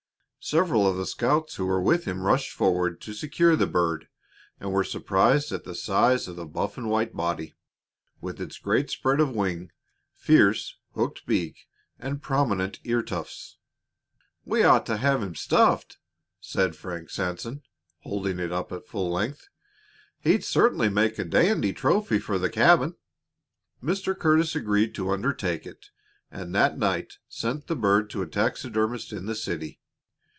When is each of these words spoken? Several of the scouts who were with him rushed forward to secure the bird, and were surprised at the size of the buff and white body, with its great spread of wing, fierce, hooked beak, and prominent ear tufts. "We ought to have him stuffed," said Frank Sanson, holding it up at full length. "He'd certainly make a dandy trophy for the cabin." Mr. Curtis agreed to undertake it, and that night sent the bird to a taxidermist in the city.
Several 0.43 0.87
of 0.89 0.97
the 0.97 1.05
scouts 1.05 1.57
who 1.57 1.67
were 1.67 1.79
with 1.83 2.05
him 2.05 2.23
rushed 2.23 2.51
forward 2.51 2.99
to 3.01 3.13
secure 3.13 3.55
the 3.55 3.67
bird, 3.67 4.07
and 4.59 4.71
were 4.73 4.83
surprised 4.83 5.51
at 5.51 5.65
the 5.65 5.75
size 5.75 6.27
of 6.27 6.35
the 6.35 6.47
buff 6.47 6.79
and 6.79 6.89
white 6.89 7.13
body, 7.13 7.53
with 8.21 8.41
its 8.41 8.57
great 8.57 8.89
spread 8.89 9.19
of 9.19 9.35
wing, 9.35 9.71
fierce, 10.15 10.79
hooked 10.95 11.27
beak, 11.27 11.67
and 11.99 12.23
prominent 12.23 12.79
ear 12.83 13.03
tufts. 13.03 13.59
"We 14.43 14.63
ought 14.63 14.83
to 14.87 14.97
have 14.97 15.21
him 15.21 15.35
stuffed," 15.35 15.99
said 16.39 16.75
Frank 16.75 17.11
Sanson, 17.11 17.61
holding 17.99 18.39
it 18.39 18.51
up 18.51 18.71
at 18.71 18.87
full 18.87 19.11
length. 19.11 19.47
"He'd 20.21 20.43
certainly 20.43 20.89
make 20.89 21.19
a 21.19 21.23
dandy 21.23 21.71
trophy 21.71 22.17
for 22.17 22.39
the 22.39 22.49
cabin." 22.49 22.95
Mr. 23.81 24.17
Curtis 24.17 24.55
agreed 24.55 24.95
to 24.95 25.11
undertake 25.11 25.67
it, 25.67 25.91
and 26.31 26.55
that 26.55 26.79
night 26.79 27.19
sent 27.29 27.67
the 27.67 27.75
bird 27.75 28.09
to 28.09 28.23
a 28.23 28.27
taxidermist 28.27 29.13
in 29.13 29.27
the 29.27 29.35
city. 29.35 29.77